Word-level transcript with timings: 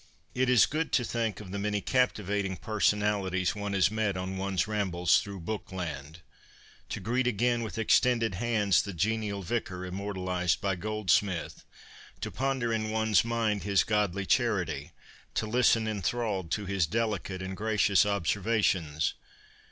It 0.33 0.49
is 0.49 0.65
good 0.65 0.91
to 0.93 1.03
think 1.03 1.39
of 1.39 1.51
the 1.51 1.59
many 1.59 1.79
captivating 1.79 2.57
per 2.57 2.79
sonalities 2.79 3.53
one 3.53 3.73
has 3.73 3.91
met 3.91 4.17
on 4.17 4.35
one's 4.35 4.67
rambles 4.67 5.19
through' 5.19 5.41
Bookland 5.47 6.21
'—to 6.89 6.99
greet 6.99 7.27
again 7.27 7.61
with 7.61 7.77
extended 7.77 8.33
hands 8.33 8.81
the 8.81 8.93
genial 8.93 9.43
Vicar 9.43 9.85
immortalized 9.85 10.59
by 10.59 10.75
Goldsmith, 10.75 11.65
to 12.19 12.31
ponder 12.31 12.73
in 12.73 12.89
one's 12.89 13.23
mind 13.23 13.61
his 13.61 13.83
godly 13.83 14.25
charity, 14.25 14.89
to 15.35 15.45
listen 15.45 15.87
enthralled 15.87 16.49
to 16.49 16.65
his 16.65 16.87
delicate 16.87 17.43
and 17.43 17.55
gracious 17.55 18.03
observations. 18.03 19.13